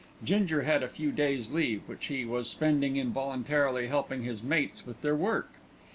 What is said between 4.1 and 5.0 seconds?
his mates with